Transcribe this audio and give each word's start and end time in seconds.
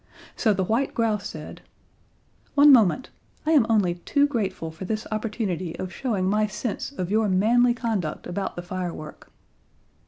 So 0.35 0.51
the 0.51 0.63
white 0.63 0.95
grouse 0.95 1.27
said: 1.29 1.61
"One 2.55 2.73
moment. 2.73 3.11
I 3.45 3.51
am 3.51 3.67
only 3.69 3.93
too 3.93 4.25
grateful 4.25 4.71
for 4.71 4.83
this 4.83 5.05
opportunity 5.11 5.77
of 5.77 5.93
showing 5.93 6.25
my 6.27 6.47
sense 6.47 6.91
of 6.93 7.11
your 7.11 7.29
manly 7.29 7.75
conduct 7.75 8.25
about 8.25 8.55
the 8.55 8.63
firework!" 8.63 9.31